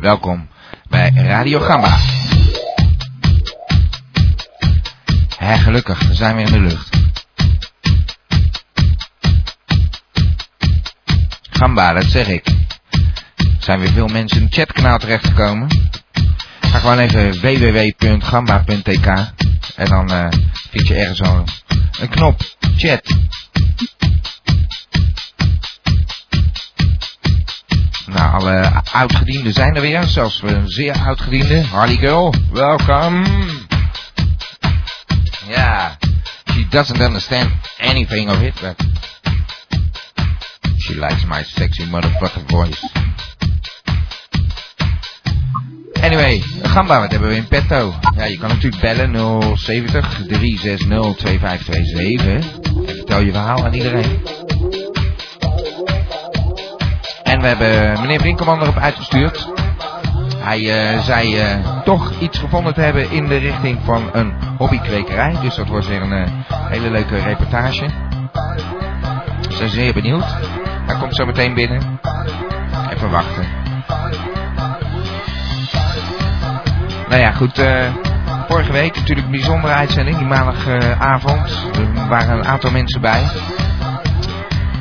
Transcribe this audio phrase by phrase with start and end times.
[0.00, 0.48] Welkom
[0.88, 1.98] bij Radio Gamba.
[5.36, 6.96] Hé, gelukkig, we zijn weer in de lucht.
[11.50, 12.46] Gamba, dat zeg ik.
[13.36, 15.68] Er zijn weer veel mensen in het chatkanaal terechtgekomen.
[16.60, 19.06] Ga gewoon even www.gamba.tk
[19.76, 20.28] en dan eh,
[20.70, 21.44] vind je ergens zo
[22.00, 22.40] een knop,
[22.76, 23.16] chat.
[28.48, 31.64] Alle oudgedienden zijn er weer, zelfs een zeer oudgediende.
[31.64, 33.24] Harley Girl, welkom.
[35.48, 35.96] Ja,
[36.44, 38.76] she doesn't understand anything of it, but
[40.78, 42.88] she likes my sexy motherfucker voice.
[46.02, 47.94] Anyway, Gamba, wat hebben we in petto?
[48.16, 52.26] Ja, je kan natuurlijk bellen 070 360 2527.
[52.86, 54.20] En vertel je verhaal aan iedereen.
[57.28, 59.48] En we hebben meneer Winkelman erop uitgestuurd.
[60.36, 65.36] Hij uh, zei uh, toch iets gevonden te hebben in de richting van een hobbykwekerij.
[65.40, 67.86] Dus dat wordt weer een uh, hele leuke reportage.
[69.48, 70.24] We zijn zeer benieuwd.
[70.86, 72.00] Hij komt zo meteen binnen.
[72.94, 73.44] Even wachten.
[77.08, 77.62] Nou ja, goed.
[78.48, 80.16] vorige week natuurlijk een bijzondere uitzending.
[80.16, 81.68] Die maandagavond.
[81.96, 83.22] er waren een aantal mensen bij.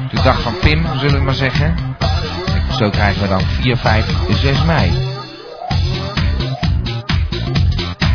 [0.10, 1.76] De dag van Pim, zullen we maar zeggen.
[2.78, 4.92] Zo krijgen we dan 4, 5, 6 mei.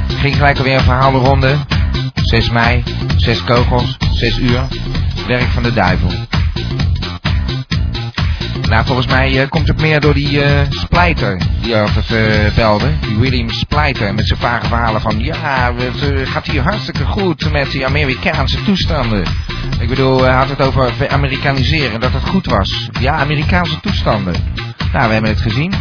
[0.08, 1.56] Ging gelijk alweer een verhaal de ronde.
[2.14, 2.82] 6 mei,
[3.16, 4.62] 6 kogels, 6 uur.
[5.26, 6.10] Werk van de duivel.
[8.72, 12.86] Nou, volgens mij uh, komt het meer door die uh, Splijter die altijd uh, belde.
[13.00, 15.18] Die William Splijter met zijn vage verhalen van...
[15.18, 19.24] Ja, het gaat hier hartstikke goed met die Amerikaanse toestanden.
[19.80, 22.88] Ik bedoel, hij had het over Amerikaniseren, dat het goed was.
[23.00, 24.34] Ja, Amerikaanse toestanden.
[24.92, 25.72] Nou, we hebben het gezien.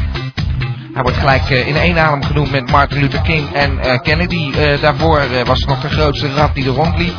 [0.93, 4.51] Hij wordt gelijk in één adem genoemd met Martin Luther King en Kennedy.
[4.81, 7.15] Daarvoor was het nog de grootste rat die er rondliep.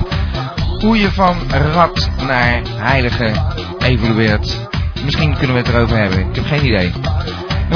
[0.80, 1.36] Hoe je van
[1.72, 3.32] rat naar heilige
[3.78, 4.70] evolueert.
[5.04, 6.18] Misschien kunnen we het erover hebben.
[6.18, 6.92] Ik heb geen idee.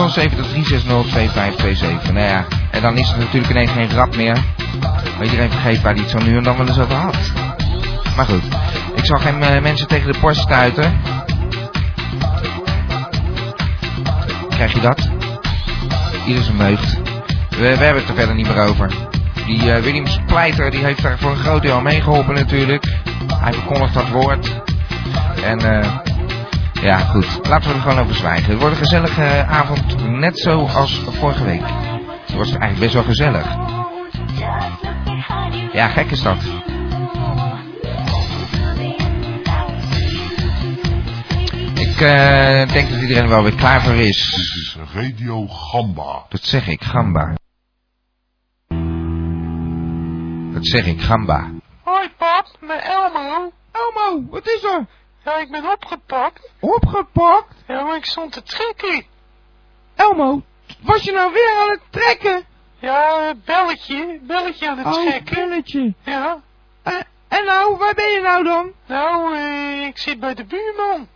[0.08, 4.38] 070 Nou ja, en dan is het natuurlijk ineens geen grap meer.
[5.16, 7.16] Maar iedereen vergeet waar hij het zo nu en dan wel eens over had.
[8.16, 8.42] Maar goed,
[8.94, 11.00] ik zal geen mensen tegen de borst stuiten.
[14.48, 15.08] Krijg je dat?
[16.26, 16.96] Ieder zijn meugd.
[17.48, 18.90] We, hebben het er verder niet meer over.
[19.46, 22.84] Die uh, William Splijter die heeft daar voor een groot deel mee geholpen natuurlijk.
[23.34, 24.60] Hij verkondigt dat woord.
[25.44, 26.05] En uh,
[26.80, 28.50] ja goed, laten we er gewoon over zwijgen.
[28.50, 31.62] Het wordt een gezellige avond, net zoals vorige week.
[32.26, 33.56] Het was eigenlijk best wel gezellig.
[35.72, 36.36] Ja, gek is dat.
[41.74, 44.30] Ik uh, denk dat iedereen wel weer klaar voor is.
[44.30, 46.26] Dit is Radio Gamba.
[46.28, 47.34] Dat zeg ik, Gamba.
[50.52, 51.50] Dat zeg ik, Gamba.
[51.82, 53.52] Hoi pap, mijn Elmo.
[53.72, 54.86] Elmo, wat is er?
[55.26, 56.50] Ja, ik ben opgepakt.
[56.60, 57.54] Opgepakt?
[57.66, 59.04] Ja, maar ik stond te trekken.
[59.94, 60.42] Elmo,
[60.80, 62.44] was je nou weer aan het trekken?
[62.78, 65.34] Ja, belletje, belletje aan het oh, trekken.
[65.34, 65.94] belletje.
[66.04, 66.40] Ja.
[66.84, 66.94] Uh,
[67.28, 68.72] en nou, waar ben je nou dan?
[68.86, 71.08] Nou, uh, ik zit bij de buurman.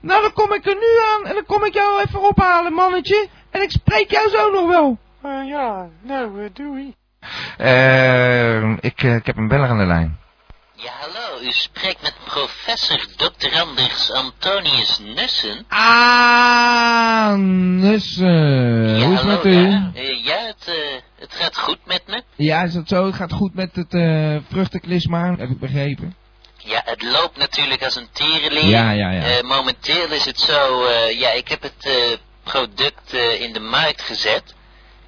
[0.00, 3.28] Nou, dan kom ik er nu aan en dan kom ik jou even ophalen, mannetje.
[3.50, 4.98] En ik spreek jou zo nog wel.
[5.24, 6.94] Uh, ja, nou, uh, doei.
[7.58, 10.20] Uh, ik, ik heb een beller aan de lijn.
[10.82, 11.40] Ja, hallo.
[11.42, 13.60] U spreekt met professor Dr.
[13.60, 15.64] Anders Antonius Nussen.
[15.68, 18.98] Ah, Nussen.
[18.98, 19.60] Ja, Hoe is het met u?
[19.60, 19.90] Ja,
[20.24, 20.72] ja het,
[21.18, 22.22] het gaat goed met me.
[22.36, 23.06] Ja, is dat zo?
[23.06, 23.90] Het gaat goed met het
[24.48, 26.16] vruchtenklisma, heb ik begrepen.
[26.56, 28.64] Ja, het loopt natuurlijk als een tierenleer.
[28.64, 29.28] Ja, ja, ja.
[29.28, 31.94] Uh, momenteel is het zo, uh, ja, ik heb het uh,
[32.42, 34.54] product in de markt gezet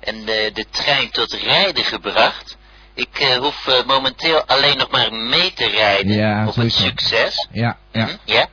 [0.01, 2.57] en de trein tot rijden gebracht.
[2.95, 7.49] Ik hoef momenteel alleen nog maar mee te rijden ja, op een succes.
[7.53, 8.07] Ja, ja.
[8.07, 8.47] Hm, ja.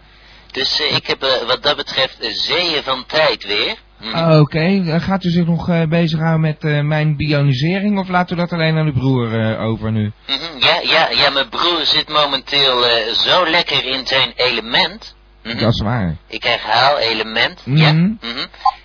[0.51, 3.75] Dus ik heb wat dat betreft zeeën van tijd weer.
[3.97, 4.07] Hm.
[4.07, 4.99] Oké, okay.
[4.99, 8.93] gaat u zich nog bezighouden met mijn bionisering of laten we dat alleen aan uw
[8.93, 10.03] broer over nu?
[10.03, 10.59] Mm -hmm.
[10.59, 12.83] ja, ja, ja, mijn broer zit momenteel
[13.13, 15.15] zo lekker in zijn element.
[15.43, 15.59] Mm -hmm.
[15.59, 16.15] Dat is waar.
[16.27, 17.89] Ik herhaal element, mm ja.
[17.89, 18.19] -hmm.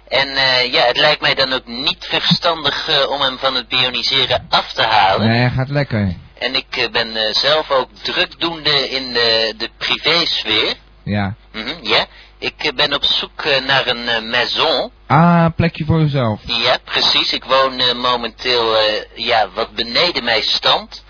[0.09, 3.69] En eh, ja, het lijkt mij dan ook niet verstandig eh, om hem van het
[3.69, 5.29] bioniseren af te halen.
[5.29, 6.15] Nee, gaat lekker.
[6.39, 10.75] En ik eh, ben zelf ook drukdoende in de, de privésfeer.
[11.03, 11.35] Ja.
[11.53, 12.07] Mhm, ja,
[12.39, 14.91] ik ben op zoek naar een maison.
[15.07, 16.41] Ah, plekje voor uzelf.
[16.45, 17.33] Ja, precies.
[17.33, 18.77] Ik woon momenteel
[19.15, 21.05] ja, wat beneden mijn stand.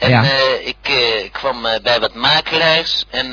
[0.00, 0.22] En Ja.
[0.24, 3.26] eh, ik eh, kwam eh, bij wat makelaars en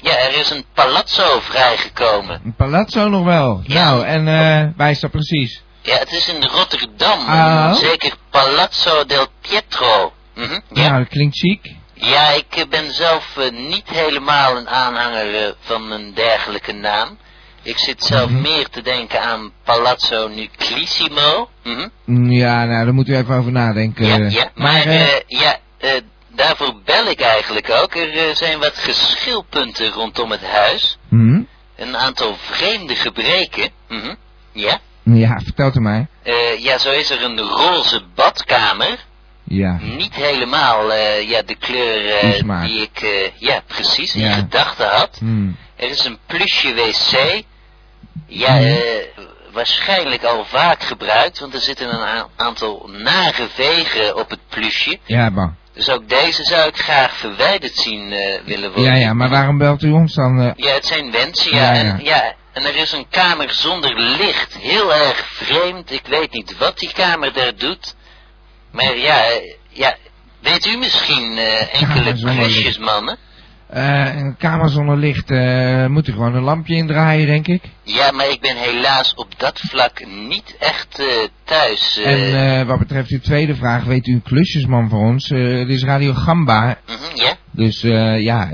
[0.00, 2.40] ja, er is een palazzo vrijgekomen.
[2.44, 3.60] Een palazzo nog wel.
[3.64, 3.84] Ja.
[3.84, 5.62] Nou, en eh waar is dat precies?
[5.82, 7.18] Ja, het is in Rotterdam.
[7.18, 7.74] Oh.
[7.74, 10.12] Zeker Palazzo del Pietro.
[10.34, 10.88] Mhm, ja.
[10.88, 11.74] Nou, dat klinkt chic.
[11.94, 17.18] ja, ik ben zelf niet helemaal een aanhanger van een dergelijke naam.
[17.62, 18.40] Ik zit zelf Mhm.
[18.40, 21.48] meer te denken aan Palazzo Nuclissimo.
[21.64, 21.88] Mhm.
[22.04, 24.06] Mm, Ja, nou, daar moeten we even over nadenken.
[24.06, 25.90] Ja, ja, maar, maar ja, eh,
[26.28, 27.94] daarvoor bel ik eigenlijk ook.
[27.94, 30.98] Er eh, zijn wat geschilpunten rondom het huis.
[31.08, 31.40] hm?
[31.76, 33.70] Een aantal vreemde gebreken.
[33.88, 34.14] Mhm.
[34.52, 34.78] Ja.
[35.02, 36.06] ja, vertel het mij.
[36.22, 38.98] Eh, ja, zo is er een roze badkamer.
[39.44, 39.78] Ja.
[39.80, 42.02] Niet helemaal ja, de kleur
[42.62, 45.16] die ik ja, precies in gedachten had.
[45.18, 45.48] Hm.
[45.76, 47.42] Er is een plusje wc.
[48.26, 48.76] Ja, Mhm.
[49.52, 54.98] waarschijnlijk al vaak gebruikt, want er zitten een aantal nare vegen op het plusje.
[55.04, 55.54] Ja, bang.
[55.74, 58.92] Dus ook deze zou ik graag verwijderd zien eh, willen worden.
[58.92, 60.40] Ja, ja, maar waarom belt u ons dan?
[60.40, 60.50] eh?
[60.56, 61.82] Ja, het zijn wensen, Ja, ja.
[61.82, 61.90] ja.
[61.90, 62.34] En, ja.
[62.52, 64.56] en er is een kamer zonder licht.
[64.58, 65.90] Heel erg vreemd.
[65.90, 67.94] Ik weet niet wat die kamer daar doet.
[68.70, 69.96] Maar ja, eh, ja
[70.40, 73.16] weet u misschien enkele Kamer zonder
[73.72, 77.62] een kamer zonder licht, eh, moet er gewoon een lampje indraaien, denk ik.
[77.82, 81.06] Ja, maar ik ben helaas op dat vlak niet echt eh,
[81.44, 82.00] thuis.
[82.04, 85.28] En wat betreft uw tweede vraag, weet u een klusjesman voor ons?
[85.28, 86.78] Het is Radio Gamba.
[86.86, 87.34] mhm, ja?
[87.50, 87.80] Dus
[88.20, 88.52] ja,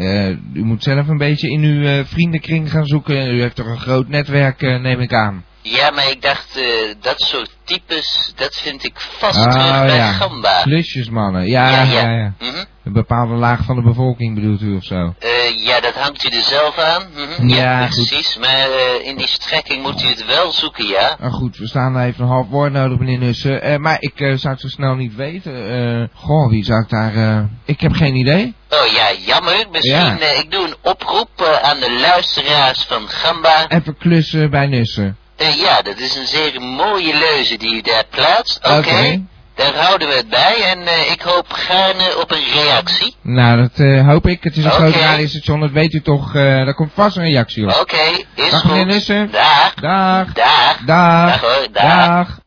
[0.53, 3.35] u moet zelf een beetje in uw vriendenkring gaan zoeken.
[3.35, 5.45] U heeft toch een groot netwerk, neem ik aan.
[5.71, 6.65] Ja, maar ik dacht, eh,
[7.01, 10.13] dat soort types, dat vind ik vast Oh, terug bij ja.
[10.13, 10.61] Gamba.
[10.63, 12.11] Klusjesmannen, ja, Ja, ja, ja.
[12.11, 12.33] ja.
[12.39, 12.65] Mhm.
[12.85, 15.15] Een bepaalde laag van de bevolking bedoelt u of zo?
[15.19, 17.03] Eh, ja, dat hangt u er zelf aan.
[17.15, 18.37] Mhm, Ja, precies.
[18.39, 21.17] Maar eh, in die strekking moet u het wel zoeken, ja.
[21.21, 23.81] Nou goed, we staan daar even een half woord nodig, meneer Nussen.
[23.81, 26.11] Maar ik zou het zo snel niet weten.
[26.15, 27.49] Goh, wie zou ik daar...
[27.65, 28.55] Ik heb geen idee.
[28.69, 29.67] Oh ja, jammer.
[29.71, 33.69] Misschien, ik doe een oproep aan de luisteraars van Gamba.
[33.69, 35.17] Even klussen bij Nussen.
[35.39, 38.59] Eh, ja, dat is een zeer mooie leuze die u daar plaatst.
[38.79, 39.23] Oké,
[39.55, 43.17] daar houden we het bij en eh, ik hoop gaarne op een reactie.
[43.23, 44.43] Nou, dat eh, hoop ik.
[44.45, 44.81] Het is een Oké.
[44.81, 46.35] groot radiostation, dat weet u toch.
[46.35, 47.81] eh daar komt vast een reactie op.
[47.81, 47.97] Oké,
[48.35, 48.71] is Dag, goed.
[48.71, 49.31] meneer Nussen.
[49.31, 49.75] Dag.
[49.75, 50.33] Dag.
[50.33, 50.77] Dag.
[50.87, 51.31] Dag.
[51.31, 51.83] Dag hoor, dag.
[51.83, 52.39] Dag.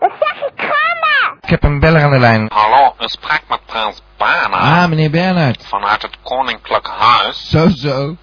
[1.41, 2.47] Ik heb een beller aan de lijn.
[2.53, 5.65] Hallo, u spreekt met prins Bernhard Ah, meneer Bernhard.
[5.67, 7.49] vanuit het Koninklijk Huis.
[7.49, 8.15] Zo, zo.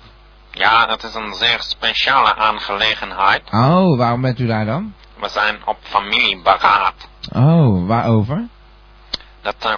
[0.59, 3.43] Ja, het is een zeer speciale aangelegenheid.
[3.51, 4.95] Oh, waarom bent u daar dan?
[5.21, 7.09] We zijn op familieberaad.
[7.35, 8.47] Oh, waarover?
[9.43, 9.75] Dat eh,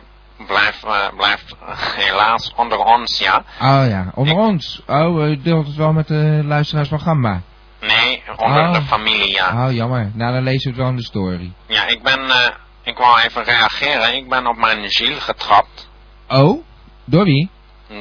[0.47, 1.57] blijft, eh, blijft
[1.97, 3.45] helaas onder ons, ja.
[3.61, 4.83] Oh ja, onder Ik- ons.
[4.87, 7.41] Oh, u deelt het wel met de luisteraars van Gamba.
[7.81, 8.73] Nee, onder Oh.
[8.75, 9.67] de familie, ja.
[9.67, 10.11] Oh, jammer.
[10.15, 11.53] Nou, dan lees u het wel in de story.
[11.67, 12.49] Ja, ik ben, eh,
[12.83, 14.15] ik wou even reageren.
[14.17, 15.89] Ik ben op mijn ziel getrapt
[16.29, 16.65] Oh?
[17.05, 17.51] Door wie?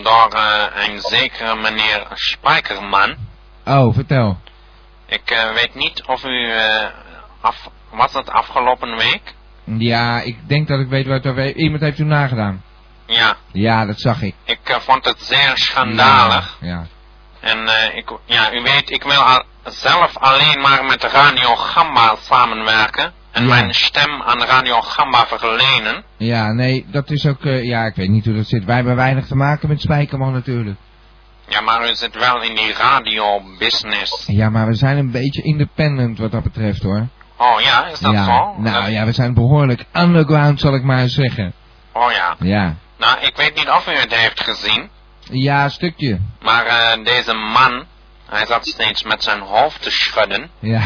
[0.03, 3.15] Door eh, een zekere meneer Spijkerman.
[3.65, 4.37] Oh, vertel.
[5.05, 6.85] Ik eh, weet niet of u, eh,
[7.41, 9.33] af, was het afgelopen week?
[9.63, 11.57] Ja, ik denk dat ik weet over heeft.
[11.57, 12.63] Iemand heeft u nagedaan.
[13.05, 14.35] Ja, Ja, dat zag ik.
[14.43, 16.57] ik vond het zeer schandalig.
[16.61, 16.85] Ja.
[17.39, 22.15] En eh, ik, ja, u weet, ik wil al, zelf alleen maar met Radio Gamba
[22.21, 23.13] samenwerken.
[23.31, 23.47] En Ja.
[23.49, 26.03] mijn stem aan Radio Gamba verlenen.
[26.17, 27.45] Ja, nee, dat is ook...
[27.45, 28.65] eh, ja, ik weet niet hoe dat zit.
[28.65, 30.77] Wij hebben weinig te maken met Spijkerman natuurlijk.
[31.47, 34.23] Ja, maar u zit wel in die radio-business.
[34.27, 37.07] Ja, maar we zijn een beetje independent wat dat betreft hoor.
[37.37, 38.23] Oh ja, is dat ja.
[38.25, 38.53] zo?
[38.61, 41.53] Nou Dat- ja, we zijn behoorlijk underground zal ik maar eens zeggen.
[41.91, 42.35] Oh ja.
[42.39, 42.75] Ja.
[42.97, 44.89] Nou, ik weet niet of u het heeft gezien.
[45.31, 46.19] Ja, een stukje.
[46.41, 47.83] Maar eh, deze man,
[48.29, 50.49] hij zat steeds met zijn hoofd te schudden.
[50.59, 50.81] Ja.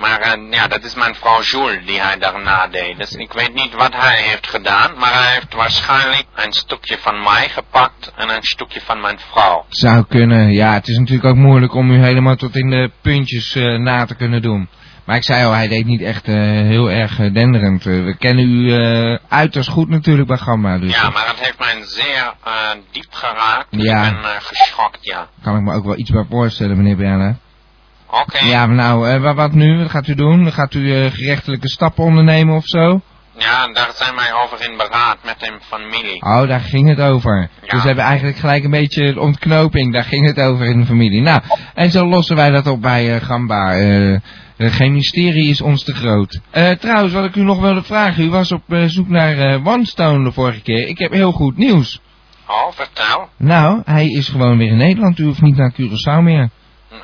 [0.00, 2.98] Maar eh, ja, dat is mijn vrouw Jules die hij daarna deed.
[2.98, 4.90] Dus ik weet niet wat hij heeft gedaan.
[4.98, 9.64] Maar hij heeft waarschijnlijk een stukje van mij gepakt en een stukje van mijn vrouw.
[9.68, 10.52] Zou kunnen.
[10.52, 14.04] Ja, het is natuurlijk ook moeilijk om u helemaal tot in de puntjes eh, na
[14.04, 14.68] te kunnen doen.
[15.04, 17.84] Maar ik zei al, hij deed niet echt eh, heel erg denderend.
[17.84, 18.72] We kennen u
[19.28, 20.78] uiterst goed natuurlijk bij Gamma.
[20.78, 22.34] Dus Ja, maar het heeft mij zeer
[22.90, 23.66] diep geraakt.
[23.70, 24.06] Ja.
[24.06, 25.28] Ik ben geschokt, ja.
[25.42, 27.36] kan ik me ook wel iets bij voorstellen, meneer Bernhard.
[28.10, 28.44] Oké.
[28.44, 29.78] Ja, maar nou, eh, wa- wat nu?
[29.78, 30.52] Wat gaat u doen?
[30.52, 33.00] Gaat u eh, gerechtelijke stappen ondernemen of zo?
[33.38, 36.22] Ja, daar zijn wij over in beraad met de familie.
[36.22, 37.40] Oh, daar ging het over.
[37.40, 37.68] Ja.
[37.72, 39.92] Dus we hebben eigenlijk gelijk een beetje ontknoping.
[39.92, 41.20] Daar ging het over in de familie.
[41.22, 41.40] Nou,
[41.74, 43.72] en zo lossen wij dat op bij eh, Gamba.
[44.58, 46.40] Geen mysterie is ons te groot.
[46.80, 48.24] Trouwens, wat ik u nog wilde vragen.
[48.24, 50.88] U was op zoek naar eh OneStone de vorige keer.
[50.88, 52.00] Ik heb heel goed nieuws.
[52.46, 53.28] Oh, vertel.
[53.36, 55.18] Nou, hij is gewoon weer in Nederland.
[55.18, 56.48] U hoeft niet naar Curaçao meer.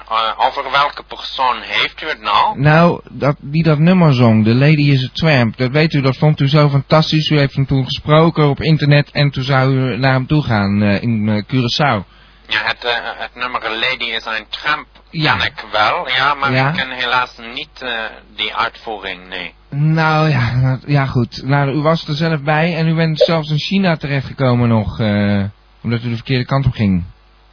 [0.08, 2.60] Eh, over welke persoon heeft u het nou?
[2.60, 6.16] Nou, dat, die dat nummer zong, The Lady is a Tramp, dat weet u, dat
[6.16, 7.28] vond u zo fantastisch.
[7.30, 10.82] U heeft hem toen gesproken op internet en toen zou u naar hem toe gaan
[10.82, 12.04] eh, in eh, Curaçao.
[12.48, 15.36] Ja, het, eh, het nummer Lady is een tramp Ja.
[15.36, 16.68] ken ik wel, ja, maar Ja.
[16.68, 17.84] ik ken helaas niet
[18.36, 19.54] die uitvoering, nee.
[19.70, 21.42] Nou ja, ja goed.
[21.44, 24.98] Nou, u was er zelf bij en u bent zelfs in China terechtgekomen nog,
[25.82, 27.04] omdat u de verkeerde kant op ging.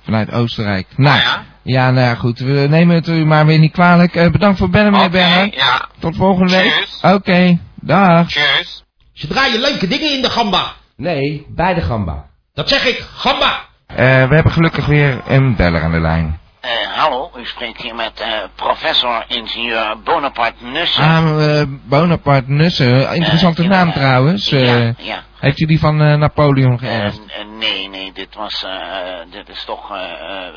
[0.04, 0.88] Vanuit Oostenrijk.
[0.96, 1.44] Nou, Ah, ja?
[1.64, 2.40] Ja, nou ja, goed.
[2.40, 4.16] We nemen het u maar weer niet kwalijk.
[4.16, 5.56] Eh, bedankt voor het bellen, meneer Bernhard.
[5.56, 6.72] ja, Tot volgende week.
[6.72, 7.12] Tjus.
[7.12, 8.28] Oké, dag.
[8.28, 8.84] tjus.
[9.14, 10.74] Ze draaien leuke dingen in de gamba.
[10.96, 12.26] Nee, bij de gamba.
[12.54, 13.60] Dat zeg ik, gamba.
[13.88, 16.40] Eh, we hebben gelukkig weer een beller aan de lijn.
[16.62, 21.04] Eh, hallo, u spreekt hier met eh, professor ingenieur Bonaparte Nussen.
[21.04, 23.14] Ah, eh, Bonaparte Nussen.
[23.16, 24.50] Interessante naam trouwens.
[24.50, 25.24] ja, Eh, ja.
[25.44, 27.22] Heeft u die van eh, Napoleon geërfd?
[27.60, 29.98] nee, nee, dit was, eh, eh, dit is toch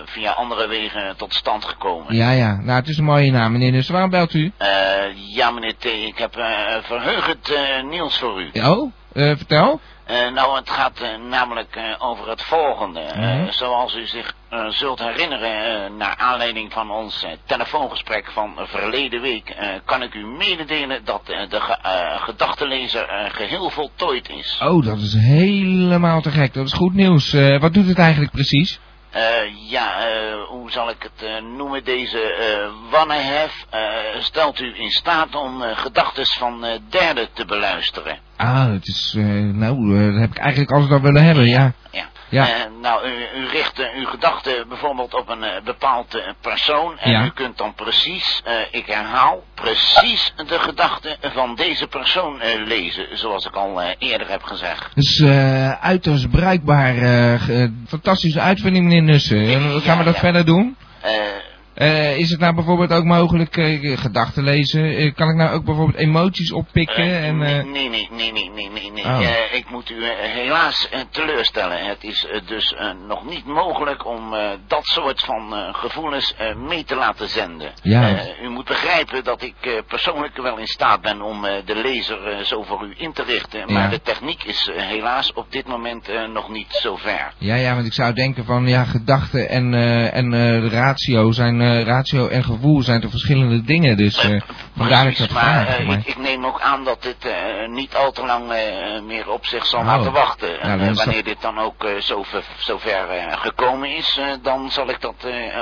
[0.04, 2.14] via andere wegen tot stand gekomen.
[2.14, 2.60] Ja, ja.
[2.60, 3.92] Nou, het is een mooie naam, meneer Nussen.
[3.92, 4.52] Waarom belt u?
[5.14, 6.32] Ja, meneer T, ik heb
[6.82, 7.52] verheugend
[7.90, 8.50] nieuws voor u.
[8.60, 9.80] Oh, vertel.
[10.06, 13.00] Eh, nou, het gaat eh, namelijk eh, over het volgende.
[13.16, 13.50] Mhm.
[13.50, 14.34] zoals u zich
[14.68, 21.26] zult herinneren, naar aanleiding van ons telefoongesprek van verleden week, kan ik u mededelen dat
[21.26, 21.78] de ge-
[22.18, 24.60] gedachtenlezer eh, geheel voltooid is.
[24.62, 26.54] Oh, dat is helemaal te gek.
[26.54, 27.32] Dat is goed nieuws.
[27.60, 28.80] Wat doet het eigenlijk precies?
[29.16, 31.84] Eh, ja, eh, hoe zal ik het eh, noemen?
[31.84, 33.80] Deze eh Wannehef eh,
[34.18, 38.18] stelt u in staat om gedachten van derden te beluisteren.
[38.36, 39.14] Ah, het is,
[39.52, 41.72] nou, dat heb ik eigenlijk altijd al willen hebben, ja.
[41.90, 42.08] Ja.
[42.28, 42.48] Ja.
[42.48, 46.98] Eh, nou, u, u richt eh, uw gedachten bijvoorbeeld op een eh, bepaald eh, persoon.
[46.98, 47.24] En Ja.
[47.24, 53.18] u kunt dan precies, ik herhaal, precies de gedachten van deze persoon lezen.
[53.18, 54.88] Zoals ik al eerder heb gezegd.
[54.94, 55.22] Dus
[55.80, 56.94] uiterst bruikbaar.
[57.88, 59.48] fantastische uitvinding, meneer Nussen.
[59.48, 60.20] En gaan we dat ja.
[60.20, 60.76] verder doen?
[61.76, 64.96] Eh, is het nou bijvoorbeeld ook mogelijk eh, gedachten lezen?
[64.96, 67.22] Eh, kan ik nou ook bijvoorbeeld emoties oppikken?
[67.22, 69.04] en, nee, nee, nee, nee, nee, nee, nee.
[69.04, 69.20] Oh.
[69.52, 71.86] Ik moet u helaas teleurstellen.
[71.86, 72.74] Het is dus
[73.08, 74.34] nog niet mogelijk om
[74.66, 76.34] dat soort van gevoelens
[76.68, 77.72] mee te laten zenden.
[77.82, 78.18] Ja.
[78.42, 82.86] U moet begrijpen dat ik persoonlijk wel in staat ben om de lezer zo voor
[82.86, 83.58] u in te richten.
[83.58, 83.72] Ja.
[83.72, 87.32] Maar de techniek is helaas op dit moment nog niet zo ver.
[87.38, 89.74] Ja, ja, want ik zou denken van, ja, gedachten en,
[90.12, 94.40] en ratio zijn, eh, ratio en gevoel zijn toch verschillende dingen, dus eh
[94.76, 95.78] vandaar dat ik dat maar vraag.
[95.78, 97.16] eh, maar- ik, ik neem ook aan dat dit
[97.74, 98.44] niet al te lang
[99.06, 99.86] meer op zich zal Oh.
[99.86, 100.48] laten wachten.
[100.48, 102.98] Ja, En dat- wanneer dit dan ook zo, ver, zo ver
[103.30, 105.14] gekomen is, dan zal ik dat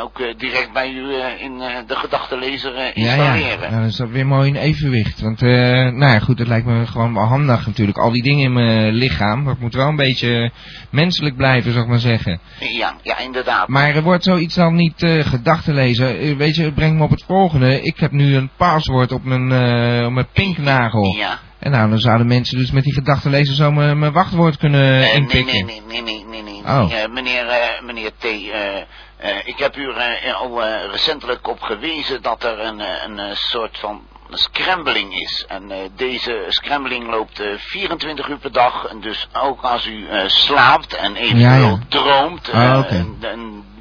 [0.03, 3.71] ook direct bij u in de gedachtenlezer eh, ja, ja, installeren.
[3.71, 5.21] ja, dan is dat weer mooi in evenwicht.
[5.21, 7.99] Want, nou ja, goed, het lijkt me gewoon wel handig natuurlijk.
[7.99, 10.51] Al die dingen in mijn lichaam, dat moet wel een beetje
[10.91, 12.41] menselijk blijven, zou ik maar zeggen.
[12.59, 13.69] Ja, ja, inderdaad.
[13.69, 15.25] Maar er wordt zoiets dan niet eh
[15.99, 17.81] Eh, weet je, het brengt me op het volgende.
[17.83, 21.15] Ik heb nu een paswoord op mijn, eh, op mijn pinknagel.
[21.17, 21.39] Ja.
[21.59, 24.81] En nou, dan zouden mensen dus met die gedachten lezen zo mijn, mijn wachtwoord kunnen
[24.95, 25.67] Eh, nee, inpikken.
[25.67, 26.63] nee, nee, nee, nee, nee, nee.
[26.63, 26.93] Oh.
[26.93, 31.49] Eh, meneer, eh, meneer T, eh, eh, ik heb u er eh, al eh, recentelijk
[31.49, 35.45] op gewezen dat er een, eh, een eh, soort van scrambling is.
[35.49, 38.85] En eh, deze scrambling loopt eh, 24 uur per dag.
[38.85, 41.79] En dus ook als u eh, slaapt en eventueel Ja, ja.
[41.89, 43.17] droomt, eh, Ah, en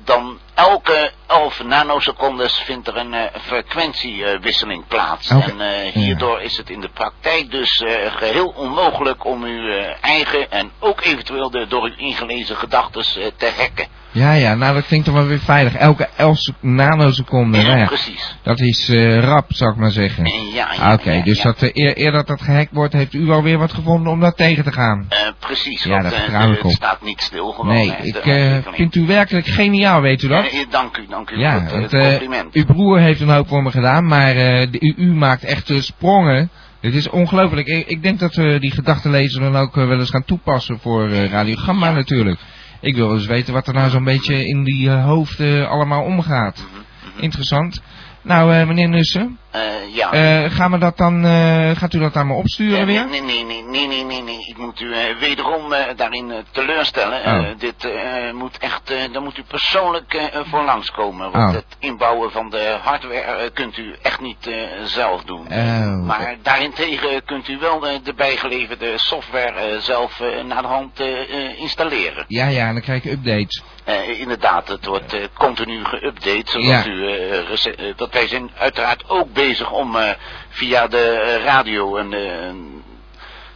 [0.03, 5.29] dan elke 11 nanosecondes vindt er een eh, frequentiewisseling plaats.
[5.29, 9.69] En eh, hierdoor is het in de praktijk dus eh, geheel onmogelijk om uw
[10.01, 13.03] eigen en ook eventueel de door u ingelezen gedachten
[13.38, 13.88] te hacken.
[14.12, 15.75] Ja, ja, nou dat klinkt toch wel weer veilig.
[15.75, 18.36] Elke 11 sec- nanoseconde, nou ja, Precies.
[18.43, 20.25] dat is rap, zou ik maar zeggen.
[20.25, 21.43] En ja, ja, Ah, Oké, ja, dus ja.
[21.43, 24.63] dat, eer, eer dat dat gehackt wordt, heeft u alweer wat gevonden om dat tegen
[24.63, 25.07] te gaan.
[25.39, 27.74] Precies, Ja, want ik het staat niet stil gewoon.
[27.74, 28.75] Nee, ik de eh, ontwikkeling.
[28.75, 30.42] vind u werkelijk geniaal, weet u dat?
[30.69, 32.53] Dank u, dank u Ja, voor het, eh, want, het eh, compliment.
[32.53, 35.71] uw broer heeft een hoop voor me gedaan, maar eh, de, u, u maakt echt
[35.77, 36.50] sprongen.
[36.81, 37.67] Het is ongelooflijk.
[37.67, 41.55] Ik, ik denk dat we die gedachtenlezer dan ook wel eens gaan toepassen voor Radio
[41.55, 41.93] Gamma Ja.
[41.95, 42.39] natuurlijk.
[42.81, 46.57] Ik wil eens weten wat er nou zo'n beetje in die hoofden allemaal omgaat.
[46.57, 47.23] Mhm, mhm.
[47.23, 47.81] Interessant.
[48.21, 50.12] Nou, meneer Nussen, Eh, ja.
[50.12, 53.07] Eh, gaan we dat dan, eh, gaat u dat dan maar opsturen Eh, weer?
[53.07, 54.45] Nee, nee, nee, nee, nee, nee, nee.
[54.48, 57.25] Ik moet u wederom daarin teleurstellen.
[57.25, 57.48] Oh.
[57.57, 57.88] Dit
[58.33, 61.31] moet echt, daar moet u persoonlijk voor langskomen.
[61.31, 61.53] Want Oh.
[61.53, 64.50] het inbouwen van de hardware kunt u echt niet
[64.83, 65.48] zelf doen.
[65.51, 66.05] Oh.
[66.05, 71.00] Maar daarentegen kunt u wel de bijgeleverde software zelf naar de hand
[71.57, 72.25] installeren.
[72.27, 73.63] Ja, ja, dan krijg je updates.
[74.19, 76.86] Inderdaad, het wordt continu geüpdate, zodat Ja.
[76.86, 80.15] u, dat wij zijn uiteraard ook bezig om eh,
[80.50, 82.53] via de eh, radio en eh,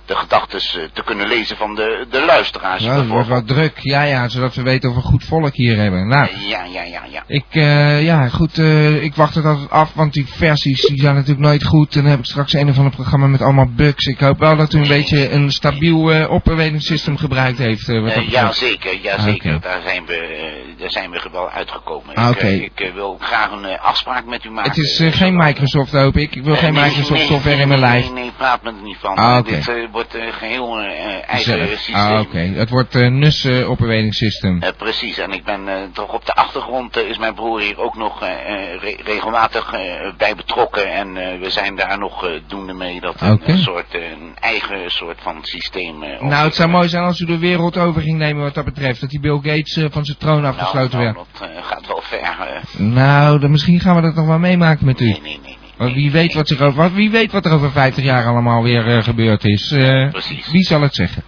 [0.07, 0.59] de gedachten
[0.93, 2.83] te kunnen lezen van de, de luisteraars.
[2.83, 3.77] Nou, het wordt wat druk.
[3.81, 6.07] Ja, ja, zodat we weten of we goed volk hier hebben.
[6.07, 7.23] Nou, Ja, ja, ja, ja.
[7.27, 11.13] ik, eh, ja, goed, eh, ik wacht het altijd af, want die versies die zijn
[11.15, 11.95] natuurlijk nooit goed.
[11.95, 14.05] En dan heb ik straks een of ander programma met allemaal bugs.
[14.05, 17.89] Ik hoop wel dat u een beetje een stabiel eh operatingssystem gebruikt heeft.
[17.89, 19.59] eh, wat Eh, ja, zeker, ja, Ah, zeker.
[19.61, 22.15] Daar zijn we, eh, daar zijn we wel uitgekomen.
[22.15, 24.69] Ah, Ik, eh, eh, wil graag een eh, afspraak met u maken.
[24.71, 26.35] Het is eh, geen Microsoft, hoop ik.
[26.35, 28.03] Ik wil Eh, geen nee, Microsoft nee, software nee, in mijn lijf.
[28.13, 29.15] Nee, nee, praat me er niet van.
[29.15, 29.45] Ah.
[29.45, 30.85] Dit eh, wordt eh, geheel eh,
[31.29, 31.69] eigen Zelf.
[31.69, 31.95] systeem.
[31.95, 32.37] Ah, oké.
[32.39, 34.61] Het wordt NUS operating system.
[34.61, 37.77] Eh, precies, en ik ben eh, toch op de achtergrond eh, is mijn broer hier
[37.79, 39.79] ook nog eh, eh, re- regelmatig eh,
[40.17, 40.91] bij betrokken.
[40.93, 44.35] En eh, we zijn daar nog eh, doende mee dat een, een soort, eh, een
[44.39, 46.03] eigen soort van systeem...
[46.03, 48.65] eh, Nou, het zou mooi zijn als u de wereld over ging nemen wat dat
[48.65, 49.01] betreft.
[49.01, 51.15] Dat die Bill Gates eh, van zijn troon afgesloten nou, werd.
[51.15, 52.19] nou, dat eh, gaat wel ver.
[52.21, 52.79] eh.
[52.79, 55.05] Nou, dan misschien gaan we dat nog wel meemaken met u.
[55.05, 55.46] nee, nee, nee.
[55.77, 58.63] Want wie weet wat, zich over, wat, wie weet wat er over 50 jaar allemaal
[58.63, 59.71] weer eh, gebeurd is.
[59.71, 60.51] Eh, Precies.
[60.51, 61.23] wie zal het zeggen?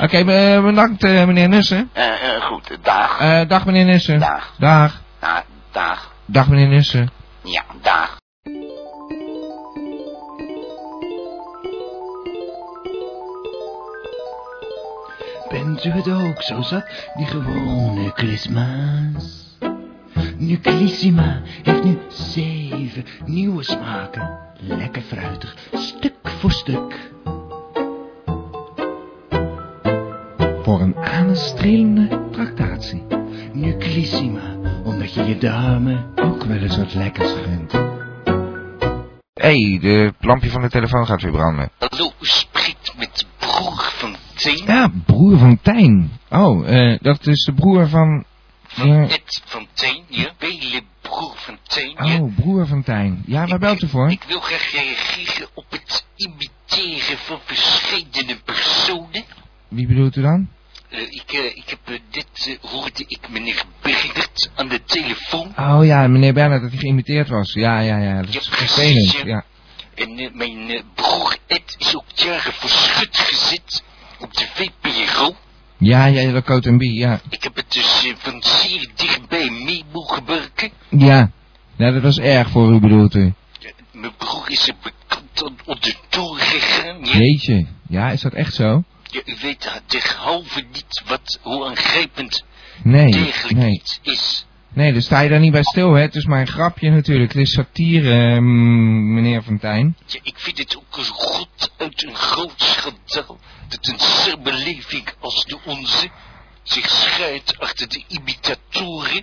[0.00, 1.90] Oké, eh, bedankt eh, meneer Nussen.
[1.92, 3.20] Eh, eh, goed, dag.
[3.20, 4.18] Eh, dag meneer Nussen.
[4.58, 5.02] Dag.
[5.72, 6.12] Dag.
[6.26, 7.10] Dag meneer Nussen.
[7.42, 8.16] Ja, dag.
[15.48, 16.84] Bent u het ook zo zat,
[17.16, 19.41] die gewone klisma's?
[20.38, 24.38] Nuclissima heeft nu zeven nieuwe smaken.
[24.60, 27.10] Lekker fruitig, stuk voor stuk.
[30.62, 33.02] Voor een aanstrelende tractatie.
[33.52, 37.72] Nuclissima, omdat je je dame ook wel eens wat lekkers gunt.
[39.34, 41.70] Hé, hey, de lampje van de telefoon gaat weer branden.
[41.78, 44.62] Hallo, u spreekt met broer van Teen.
[44.66, 46.10] Ja, broer van Tijn.
[46.30, 48.24] Oh, eh, dat is de broer van...
[48.66, 49.02] Van Ja.
[49.02, 50.30] Ed van Teen, ja.
[50.38, 52.20] Bele broer van Teen, ja.
[52.20, 53.22] Oh, broer van Tijn.
[53.26, 54.10] Ja, waar belt u voor?
[54.10, 59.24] Ik wil graag reageren op het imiteren van verschillende personen.
[59.68, 60.48] Wie bedoelt u dan?
[60.88, 65.54] Eh, ik, eh, ik heb eh, dit, hoorde ik meneer Bergert aan de telefoon.
[65.56, 67.52] Oh ja, meneer Bernhard, dat hij geïmiteerd was.
[67.52, 69.44] Ja, ja, ja, dat Ja, is precies, ja.
[69.94, 73.82] En mijn broer Ed is ook jaren voor schut gezet
[74.18, 75.34] op de VPRO.
[75.78, 77.20] Ja, ja, de Coat Bie, ja.
[77.30, 80.70] Ik heb het dus van zeer dichtbij mee mogen werken.
[80.88, 81.30] Ja.
[81.76, 83.32] Ja, dat was erg voor u, bedoelt u.
[83.92, 87.04] Mijn broer is er bekend aan onder toer gegaan.
[87.04, 87.66] Ja, Jeetje.
[87.88, 88.82] Ja, is dat echt zo?
[89.10, 92.44] ja, u weet derhalve niet wat, hoe aangrijpend
[92.82, 93.70] Nee, degelijk nee.
[93.72, 94.46] iets is.
[94.74, 96.00] Nee, dus sta je daar niet bij stil, hè?
[96.00, 97.32] Het is maar een grapje natuurlijk.
[97.32, 99.96] Het is satire, mm, meneer Fontijn.
[100.06, 105.44] Ja, ik vind het ook een god uit een groot schandaal dat een samenleving als
[105.44, 106.08] de onze
[106.62, 109.22] zich schuilt achter de imitatoren.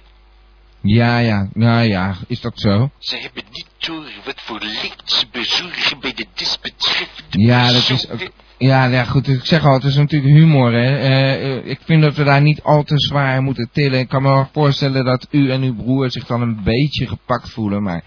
[0.81, 2.91] Ja, ja, nou ja, is dat zo?
[2.97, 8.09] Ze hebben niet door wat voor leed ze bezorgen bij de desbetreffende Ja, dat is
[8.09, 8.31] ook...
[8.57, 10.97] Ja, ja, goed, ik zeg al, het is natuurlijk humor, hè.
[10.97, 13.99] Eh, ik vind dat we daar niet al te zwaar moeten tillen.
[13.99, 17.49] Ik kan me wel voorstellen dat u en uw broer zich dan een beetje gepakt
[17.49, 18.03] voelen, maar...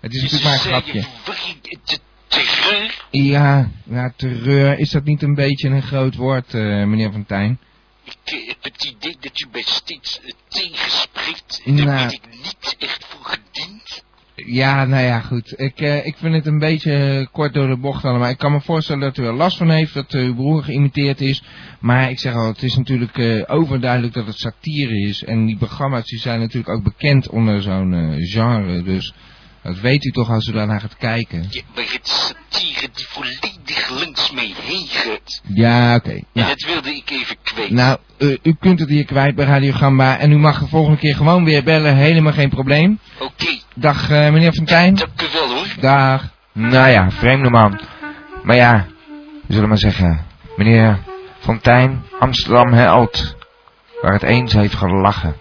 [0.00, 1.04] Het is natuurlijk maar een grapje.
[2.26, 3.04] Terreur.
[3.10, 7.58] Ja, ja, terreur, is dat niet een beetje een groot woord, eh, meneer Fontijn?
[8.04, 8.65] Ik eh,
[9.06, 11.62] idee dat u mij steeds eh, tegenspreekt.
[11.64, 12.06] En daar Nou.
[12.06, 14.04] ben ik niet echt voor gediend.
[14.34, 15.60] Ja, nou ja, goed.
[15.60, 18.28] Ik, eh, ik vind het een beetje eh, kort door de bocht allemaal.
[18.28, 21.42] Ik kan me voorstellen dat u er last van heeft, dat uw broer geïmiteerd is.
[21.80, 25.24] Maar ik zeg al, het is natuurlijk eh, overduidelijk dat het satire is.
[25.24, 28.82] En die programma's die zijn natuurlijk ook bekend onder zo'n eh, genre.
[28.82, 29.12] Dus
[29.66, 31.46] dat weet u toch als u daarnaar gaat kijken.
[31.50, 35.40] Ja, maar het is satire die volledig langs mij heen gaat.
[35.46, 36.10] Ja, oké.
[36.10, 37.70] En Nou, dat wilde ik even kwijt.
[37.70, 37.98] nou
[38.42, 40.18] u kunt het hier kwijt bij Radio Gamba.
[40.18, 41.96] En u mag de volgende keer gewoon weer bellen.
[41.96, 42.98] Helemaal geen probleem.
[43.18, 44.94] Oké, Dag eh, meneer Fontijn.
[44.94, 45.66] dank u wel hoor.
[45.80, 46.28] Dag.
[46.52, 47.80] Nou ja, vreemde man.
[48.42, 48.86] Maar ja,
[49.46, 50.24] we zullen maar zeggen.
[50.56, 50.98] Meneer
[51.38, 53.36] Fontijn, Amsterdam held.
[54.02, 55.36] Waar het eens heeft gelachen.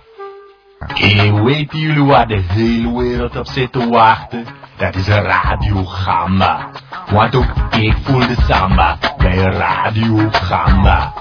[0.94, 4.46] Hey, weten jullie waar de hele wereld op zit te wachten?
[4.78, 6.70] Dat is een radiogamba.
[7.12, 11.14] Want ook ik voel de samba bij radiogamba.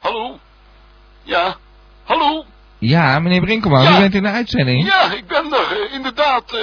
[0.00, 0.38] Hallo?
[1.22, 1.54] Ja?
[2.04, 2.44] Hallo?
[2.78, 3.96] Ja, meneer Brinkelman, Ja.
[3.96, 4.86] u bent in de uitzending.
[4.86, 6.52] Ja, ik ben er, eh, inderdaad.
[6.52, 6.60] eh,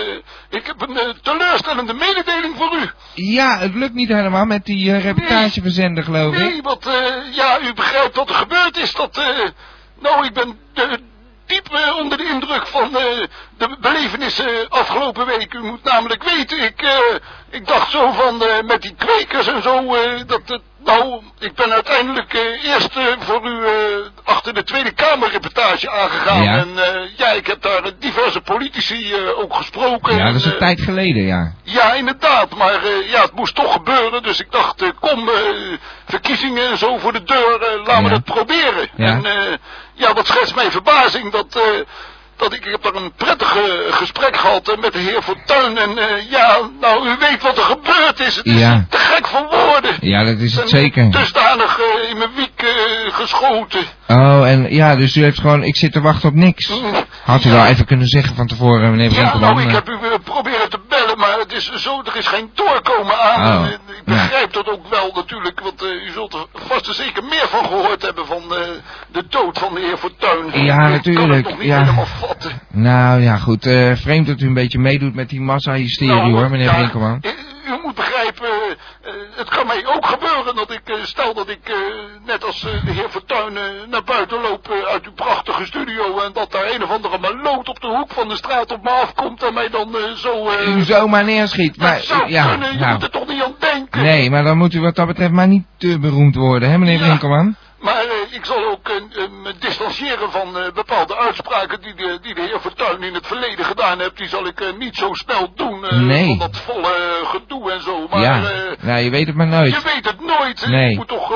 [0.60, 2.90] ik heb een eh, teleurstellende mededeling voor u.
[3.24, 6.40] Ja, het lukt niet helemaal met die reportageverzender, geloof ik.
[6.40, 8.94] Nee, want eh, ja, u begrijpt wat er gebeurd is.
[8.94, 9.48] Dat, eh,
[10.02, 10.56] nou, ik ben
[11.50, 13.04] diep eh, onder de indruk van eh,
[13.58, 15.54] de belevenissen afgelopen week.
[15.54, 17.16] U moet namelijk weten, ik, eh,
[17.50, 22.34] ik dacht zo van met die kwekers en zo, dat het, nou, ik ben uiteindelijk
[22.64, 23.60] eerst voor u
[24.24, 26.44] achter de Tweede Kamer reportage aangegaan.
[26.44, 26.58] Ja.
[26.58, 26.70] En
[27.18, 30.16] ja, ik heb daar diverse politici ook gesproken.
[30.18, 31.54] Ja, dat is En, een tijd geleden, ja.
[31.64, 35.30] ja, inderdaad, maar ja, het moest toch gebeuren, dus ik dacht, kom,
[36.06, 38.10] verkiezingen en zo voor de deur, laten we Ja.
[38.10, 38.90] dat proberen.
[38.96, 39.06] Ja.
[39.06, 39.60] En
[40.00, 41.62] ja, wat schetst mijn verbazing, dat, eh,
[42.36, 45.78] dat ik, ik heb daar een prettig eh, gesprek gehad eh, met de heer Fortuyn
[45.78, 45.90] en
[46.30, 48.86] ja, nou, u weet wat er gebeurd is, het is Ja.
[48.90, 49.96] te gek voor woorden.
[50.02, 51.12] Ja, dat is het En zeker.
[51.12, 52.64] Dusdanig in mijn wiek
[53.12, 53.82] geschoten.
[54.08, 56.72] Oh, en ja, dus u heeft gewoon, ik zit te wachten op niks.
[57.24, 59.56] Had u wel even kunnen zeggen van tevoren, meneer Ja, Brinkelman.
[59.56, 60.80] nou, ik heb u proberen te
[61.20, 63.64] maar het is zo, er is geen doorkomen aan.
[63.64, 67.24] Oh, ik begrijp dat ook wel natuurlijk, want eh, u zult er vast en zeker
[67.24, 68.60] meer van gehoord hebben van eh,
[69.12, 70.64] de dood van de heer Fortuyn.
[70.66, 71.80] Ja, Ik natuurlijk, kan het nog niet ja.
[71.80, 72.52] helemaal vatten.
[72.70, 73.66] Nou ja, goed.
[73.66, 76.92] eh, vreemd dat u een beetje meedoet met die massa-hysterie Nou, hoor, meneer ja,
[77.68, 77.96] U moet
[78.34, 81.74] begrijpen, eh, eh, het kan mij ook gebeuren dat ik, eh, stel dat ik,
[82.26, 86.72] net als de heer eh, naar buiten loop uit uw prachtige studio en dat daar
[86.74, 89.70] een of andere maloot op de hoek van de straat op me afkomt en mij
[89.70, 90.52] dan zo...
[90.68, 93.56] U zomaar neerschiet, maar dat zou ja, kunnen, je nou, moet er toch niet aan
[93.60, 94.02] denken.
[94.02, 97.06] nee, maar dan moet u wat dat betreft maar niet te beroemd worden, hè meneer
[97.06, 97.18] Ja.
[98.30, 98.96] Eh, ik zal ook eh,
[99.44, 103.66] me distancieren van eh, bepaalde uitspraken die de, die de heer Fortuyn in het verleden
[103.66, 104.18] gedaan heeft.
[104.18, 106.08] Die zal ik eh, niet zo snel doen.
[106.08, 106.28] Nee.
[106.28, 108.08] Van dat volle gedoe en zo.
[108.10, 108.42] Maar ja,
[108.82, 109.74] nou je weet het maar nooit.
[109.74, 110.68] je weet het nooit.
[110.68, 110.90] Nee.
[110.90, 111.34] Je moet toch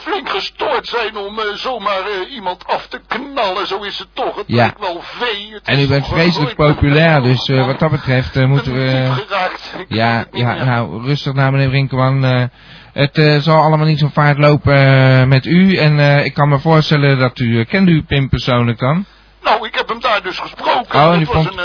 [0.00, 3.66] flink gestoord zijn om zomaar iemand af te knallen.
[3.66, 4.36] Zo is het toch.
[4.36, 4.74] Het Ja.
[4.80, 5.50] wel vee.
[5.52, 9.12] Het En u bent vreselijk populair, dus wat dat betreft moeten we...
[9.88, 12.50] Ja, ja, nou, rustig nou meneer Brinkelman.
[12.94, 15.76] Het eh, zal allemaal niet zo vaart lopen eh, met u.
[15.76, 17.64] En eh, ik kan me voorstellen dat u...
[17.64, 19.04] kende u Pim persoonlijk dan?
[19.42, 21.00] Nou, ik heb hem daar dus gesproken.
[21.00, 21.60] Oh, en het was een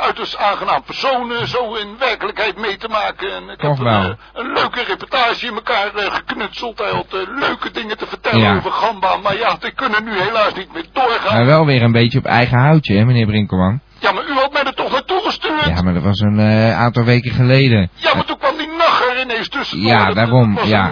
[0.00, 3.34] uiterst aangenaam persoon, zo in werkelijkheid mee te maken.
[3.34, 3.86] En ik Toch heb.
[3.86, 6.78] Een, een leuke reportage in elkaar geknutseld.
[6.78, 7.06] Hij had
[7.40, 8.56] leuke dingen te vertellen Ja.
[8.56, 9.16] over Gamba.
[9.16, 11.36] Maar ja, die kunnen nu helaas niet meer doorgaan.
[11.36, 13.80] Maar wel weer een beetje op eigen houtje, hè meneer Brinkelman?
[13.98, 15.64] Ja, maar u had mij er toch naartoe gestuurd?
[15.66, 16.40] Ja, maar dat was een
[16.72, 17.90] aantal weken geleden.
[17.94, 19.80] Ja, maar toen kwam die nacht er ineens tussen.
[19.80, 20.90] Ja, daarom, ja.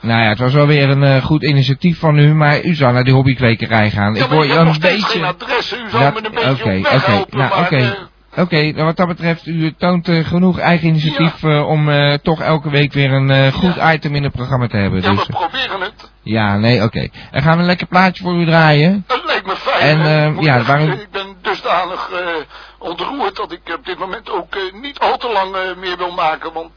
[0.00, 2.92] Nou ja, het was wel weer een eh, goed initiatief van u, maar u zou
[2.92, 4.14] naar die hobbykwekerij gaan.
[4.14, 5.44] Ja, ik hoor je een steeds geen beetje...
[5.44, 5.72] adres.
[5.72, 7.38] U zou me een beetje Oké, weg oké, helpen.
[7.38, 7.76] nou oké.
[7.76, 7.90] eh,
[8.36, 11.90] Oké, nou, wat dat betreft, u toont eh, genoeg eigen initiatief om
[12.22, 15.02] toch elke week weer een goed item in het programma te hebben.
[15.02, 16.10] ja, Dus, we proberen het.
[16.22, 17.08] ja, nee, oké.
[17.30, 19.04] En gaan we een lekker plaatje voor u draaien?
[19.06, 20.00] Dat lijkt me fijn.
[20.00, 22.26] En, ja, waarom- Ik ben dusdanig eh,
[22.78, 26.10] ontroerd dat ik op dit moment ook eh, niet al te lang eh, meer wil
[26.12, 26.52] maken.
[26.52, 26.70] Want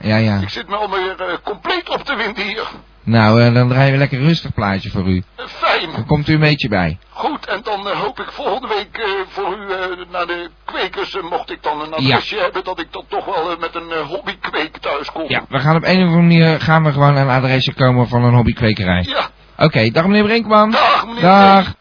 [0.00, 0.38] Ja, ja.
[0.40, 2.66] ik zit me alweer compleet op de wind hier.
[3.02, 5.22] Nou, dan draaien we lekker een rustig plaatje voor u.
[5.36, 5.92] Fijn.
[5.92, 6.98] Dan komt u een beetje bij.
[7.10, 9.66] Goed, en dan hoop ik volgende week voor u
[10.10, 13.74] naar de kwekers, mocht ik dan een adresje hebben, dat ik dan toch wel met
[13.74, 15.28] een hobbykweek thuis kom.
[15.28, 18.08] Ja, we gaan op een of andere manier gaan we gewoon aan een adresje komen
[18.08, 19.02] van een hobby-kwekerij.
[19.08, 19.28] Ja.
[19.56, 20.70] Oké, dag meneer Brinkman.
[20.70, 21.74] Dag meneer Dag.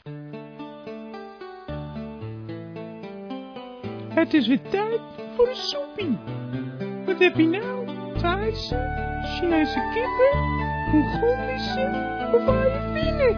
[4.10, 5.00] Het is weer tijd
[5.36, 6.18] voor een soepie.
[7.06, 7.88] Wat heb je nou?
[8.22, 8.78] Thaise,
[9.24, 10.40] Chinese kippen,
[10.92, 11.90] Mongolische
[12.34, 13.34] of Arabine?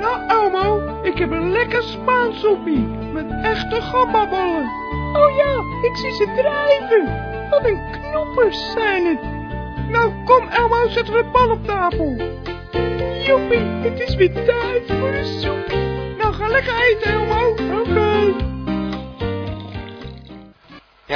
[0.00, 4.70] Nou, Elmo, ik heb een lekker Spaans soepie met echte gambaballen.
[5.12, 7.24] Oh ja, ik zie ze drijven.
[7.50, 9.20] Wat een knoppers zijn het.
[9.90, 12.16] Nou, kom Elmo, zetten we de pan op tafel.
[13.26, 16.14] Joepie, het is weer tijd voor een soepie.
[16.18, 17.50] Nou, ga lekker eten, Elmo.
[17.80, 18.05] Oké.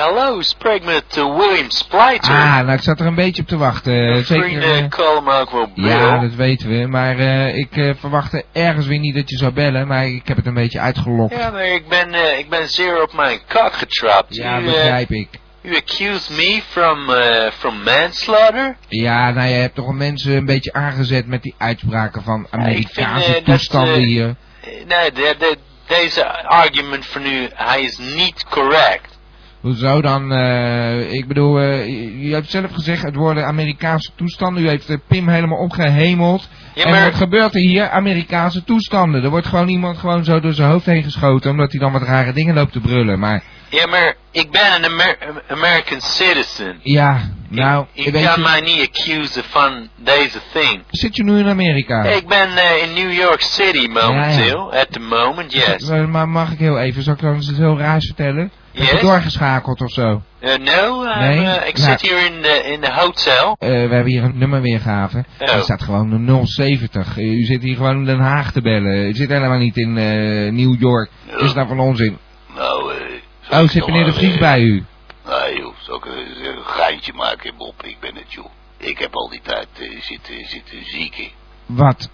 [0.00, 2.30] Hallo, spreek met eh, William Splijter.
[2.34, 3.92] Ah, nou ik zat er een beetje op te wachten.
[3.92, 4.44] eh, Mijn Zeker.
[4.44, 6.86] vrienden eh, callen me ook wel ja, dat weten we.
[6.86, 9.86] Maar eh, ik eh, verwachtte ergens weer niet dat je zou bellen.
[9.86, 11.36] Maar ik heb het een beetje uitgelokt.
[11.36, 14.34] Ja, maar ik ben, eh, ik ben zeer op mijn kak getrapt.
[14.34, 15.28] Ja, u, eh, begrijp ik.
[15.62, 18.76] u accused me from, eh, from manslaughter?
[18.88, 23.44] Ja, nou je hebt toch mensen een beetje aangezet met die uitspraken van Amerikaanse eh,
[23.44, 24.26] toestanden eh, hier.
[24.60, 29.18] Eh, Nee, de, de, deze argument van u, hij is niet correct.
[29.60, 30.32] Hoezo dan?
[30.32, 34.62] eh, ik bedoel, eh, u- hebt zelf gezegd het worden Amerikaanse toestanden.
[34.62, 36.48] U heeft eh, Pim helemaal opgehemeld.
[36.74, 37.88] Ja, en maar- wat gebeurt er hier?
[37.90, 39.22] Amerikaanse toestanden.
[39.24, 42.02] Er wordt gewoon iemand gewoon zo door zijn hoofd heen geschoten omdat hij dan wat
[42.02, 43.18] rare dingen loopt te brullen.
[43.18, 45.18] Maar Ja, maar ik ben een Amer-
[45.48, 46.78] American citizen.
[46.82, 50.82] ja, Nou, Ik weet kan je, mij niet accusen van deze thing.
[50.90, 52.02] zit je nu in Amerika?
[52.02, 55.90] Ik ben eh, in New York City momenteel, at the moment, yes.
[56.08, 58.50] Maar mag ik heel even, zal ik dan eens iets heel raars vertellen?
[58.72, 59.00] Heb je Yes?
[59.00, 60.22] doorgeschakeld of zo?
[60.40, 61.38] Uh, no, uh, Nee?
[61.38, 61.90] uh, ik Nou.
[61.90, 63.56] zit hier in de, in de hotel.
[63.58, 65.24] Eh, we hebben hier een nummer weergave.
[65.40, 65.54] Oh.
[65.54, 67.18] Er staat gewoon een 070.
[67.18, 69.08] Eh, u zit hier gewoon in Den Haag te bellen.
[69.08, 70.04] U zit helemaal niet in eh,
[70.52, 71.10] New York.
[71.26, 72.18] Is dat nou van onzin?
[72.56, 73.58] Nou, eh...
[73.60, 74.84] Oh, zit meneer de Vries bij u?
[75.26, 77.82] Nee joh, zal ik een geintje maken, Bob?
[77.82, 78.46] Ik ben het joh.
[78.78, 81.28] Ik heb al die tijd eh, zitten, zitten zieken.
[81.66, 82.08] Wat?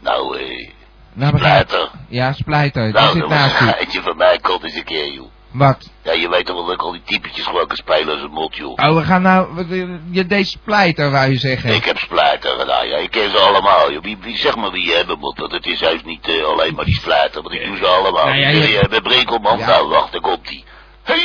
[0.00, 0.68] Nou, eh...
[1.12, 1.90] Nou, Splijter.
[2.08, 2.84] Ja, Splijter.
[2.84, 3.70] Die Nou, zit dat was naast een u.
[3.70, 5.26] geintje van mij, komt eens een keer joh.
[5.54, 5.90] Wat?
[6.02, 8.30] Ja, je weet toch wel dat ik al die typetjes gewoon kan spelen als een
[8.30, 8.72] mot joh.
[8.88, 9.58] Oh, we gaan nou...
[9.70, 11.74] eh, Je deed Splijter, wou je zeggen.
[11.74, 12.96] Ik heb splijter gedaan, ja.
[12.96, 14.02] Ik ken ze allemaal, joh.
[14.02, 16.74] Wie, wie, zeg maar wie je hebben moet, want het is juist niet eh, alleen
[16.74, 18.26] maar die splijter, want ik doe ze allemaal.
[18.26, 19.58] Nou ja, Wie wil je-?
[19.58, 19.66] Ja.
[19.66, 20.64] Nou, wacht, daar komt die.
[21.02, 21.18] Hey,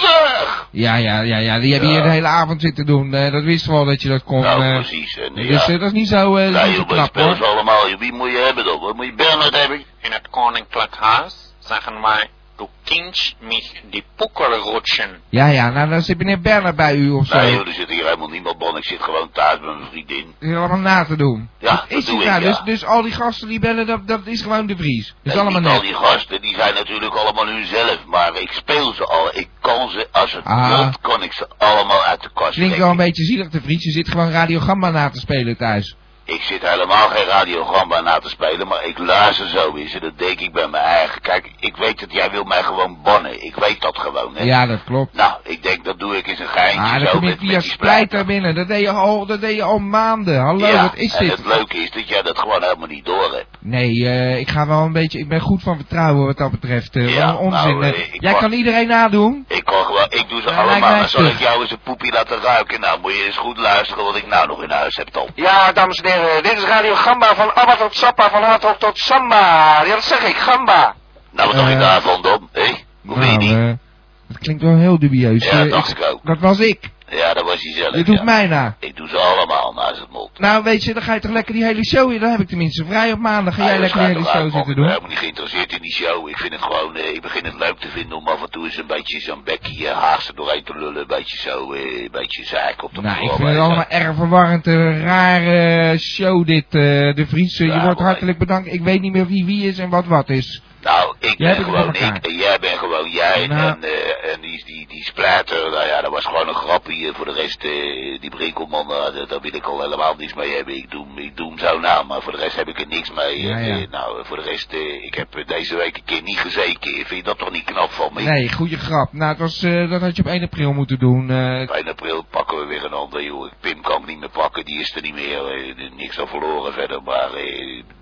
[0.00, 0.66] zeg!
[0.70, 1.58] Ja, ja, ja, ja.
[1.58, 1.94] Die hebben Ja.
[1.94, 3.14] hier de hele avond zitten doen.
[3.14, 4.40] Eh, dat wisten we al dat je dat kon.
[4.40, 4.74] Nou, eh.
[4.74, 5.18] precies.
[5.18, 5.72] En, dus ja.
[5.72, 7.36] eh, dat is niet zo, eh, Ja, joh, knap hoor.
[7.36, 7.96] ze allemaal.
[7.98, 8.80] Wie moet je hebben dan?
[8.80, 9.78] Wat moet je Bernard hebben?
[10.00, 15.10] In het koninklijk huis zeggen wij, du kindst mich die poeker rutschen.
[15.28, 17.36] Ja, ja, nou dan zit meneer Bernard bij u of zo.
[17.36, 18.76] Nee, joh, er zit hier helemaal niemand bon.
[18.76, 20.34] Ik zit gewoon thuis met mijn vriendin.
[20.38, 21.48] Dat is allemaal na te doen.
[21.58, 22.42] Ja, dat is doe ik, nou?
[22.42, 22.48] ja.
[22.48, 25.14] Dus, dus al die gasten die bellen, dat, dat is gewoon de Vries.
[25.22, 25.82] Dat is allemaal niet al net.
[25.82, 28.04] die gasten, die zijn natuurlijk allemaal hunzelf.
[28.06, 29.28] Maar ik speel ze al.
[29.36, 30.68] Ik kan ze, als het Ah.
[30.68, 32.80] wilt, kan ik ze allemaal uit de kast Klinkt trekken.
[32.80, 33.84] wel een beetje zielig, de Vries.
[33.84, 35.96] Je zit gewoon Radio Gamba na te spelen thuis.
[36.28, 40.18] Ik zit helemaal geen radiogramma na te spelen, maar ik luister zo eens en dat
[40.18, 41.20] denk ik bij mijn eigen.
[41.20, 43.44] Kijk, ik weet dat jij wil mij gewoon bannen.
[43.44, 44.44] Ik weet dat gewoon, hè.
[44.44, 45.14] Ja, dat klopt.
[45.14, 47.38] Nou, ik denk dat doe ik eens een geintje Ah, dan zo kom je met,
[47.38, 48.54] via met die Splijter binnen.
[48.54, 50.40] Dat deed, je al, dat deed je al maanden.
[50.40, 51.36] Hallo, ja, wat is en dit?
[51.36, 53.46] het leuke is dat jij dat gewoon helemaal niet door hebt.
[53.60, 55.18] Nee, eh, ik ga wel een beetje...
[55.18, 56.96] Ik ben goed van vertrouwen wat dat betreft.
[56.96, 57.78] eh, Ja, onzin.
[57.78, 58.12] nou, eh.
[58.12, 59.44] Jij kan iedereen nadoen?
[59.48, 62.40] Ik kan gewoon, ik doe ze allemaal, maar zal ik jou eens een poepie laten
[62.40, 62.80] ruiken?
[62.80, 65.28] Nou, moet je eens goed luisteren wat ik nou nog in huis heb dan.
[65.34, 68.98] Ja, dames en heren, dit is Radio Gamba van Abba tot Sappa, van Hardrock tot
[68.98, 69.82] Samba.
[69.84, 70.94] Ja, dat zeg ik, Gamba.
[71.30, 72.48] Nou, wat dacht je Eh, daarvan, Dom?
[72.52, 72.84] Hé?
[73.06, 73.78] Hoe weet je die?
[74.28, 75.44] Eh, dat klinkt wel heel dubieus.
[75.44, 76.20] Ja, Eh, dacht ik ook.
[76.24, 76.94] Dat was ik.
[77.10, 77.94] Ja, dat was hij zelf.
[77.96, 78.22] Je doet ja.
[78.24, 78.76] mij na.
[78.80, 80.38] Ik doe ze allemaal naast het mond.
[80.38, 82.20] Nou, weet je, dan ga je toch lekker die hele show in.
[82.20, 83.54] Dan heb ik tenminste vrij op maandag.
[83.54, 84.86] Ga jij lekker dat die hele show zitten Ik ben doen?
[84.86, 86.28] helemaal niet geïnteresseerd in die show.
[86.28, 88.64] Ik vind het gewoon, eh, ik begin het leuk te vinden om af en toe
[88.64, 91.00] eens een beetje zo'n bekkie uh, haast er doorheen te lullen.
[91.00, 94.16] Een beetje zo, eh, een beetje zaak op de Nou, ik vind het allemaal erg
[94.16, 94.66] verwarrend.
[94.66, 96.80] Een rare show dit, eh,
[97.14, 97.58] de Vries.
[97.58, 98.72] Eh, je wordt hartelijk bedankt.
[98.72, 100.62] Ik weet niet meer wie wie is en wat wat is.
[100.82, 103.46] Nou, ik Jij ben gewoon ik en jij bent gewoon jij.
[103.46, 103.60] Nou.
[103.68, 107.12] En, eh, en die, die, die splatter, nou ja, dat was gewoon een grapje.
[107.14, 110.54] Voor de rest, eh, die Brinkelman, eh, daar- daar wil ik al helemaal niks mee
[110.54, 110.76] hebben.
[110.76, 113.10] Ik doe, ik doe hem zo na, maar voor de rest heb ik er niks
[113.12, 113.42] mee.
[113.42, 113.82] Ja, En, ja.
[113.82, 116.92] eh, nou, voor de rest, ik heb deze week een keer niet gezeken.
[116.92, 118.22] Vind je dat toch niet knap van me?
[118.22, 119.12] Nee, goede grap.
[119.12, 121.22] Nou, het was, eh, dat had je op 1 april moeten doen.
[121.62, 123.50] Op 1 april pakken we weer een ander, joh.
[123.60, 125.74] Pim kan ik niet meer pakken, die is er niet meer.
[125.96, 127.28] niks aan verloren verder, maar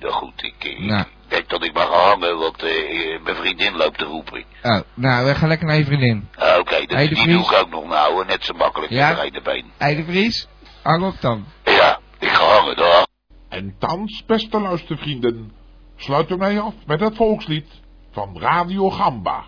[0.00, 1.00] nou goed, ik, Nou.
[1.00, 4.44] ik denk dat ik mag gaan hangen, want eh, mijn vriendin loopt te roepen.
[4.62, 6.28] Oh, nou, we gaan lekker naar je vriendin.
[6.37, 9.14] Ah, Oké, dat- Hey, de die doe ik ook nog nou, net zo makkelijk Ja?
[9.22, 9.64] met de been.
[9.78, 10.48] Hey, de Vries,
[10.82, 11.44] hang op dan.
[11.64, 13.06] Ja, ik ga hangen, daar.
[13.48, 15.52] En thans, beste luistervrienden,
[15.96, 17.66] sluiten wij af met het volkslied
[18.12, 19.44] van Radio Gamba.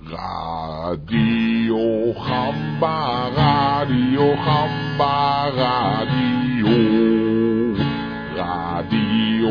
[0.00, 7.05] Radio Gamba, Radio Gamba, Radio.